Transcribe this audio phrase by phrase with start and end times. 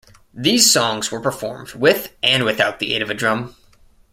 [0.33, 3.53] These songs were performed with and without the aid of a drum.